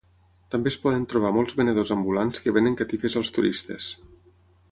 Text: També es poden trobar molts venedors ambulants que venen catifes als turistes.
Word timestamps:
També 0.53 0.69
es 0.73 0.77
poden 0.85 1.03
trobar 1.11 1.31
molts 1.35 1.57
venedors 1.59 1.91
ambulants 1.97 2.43
que 2.45 2.55
venen 2.57 2.79
catifes 2.81 3.21
als 3.21 3.33
turistes. 3.39 3.89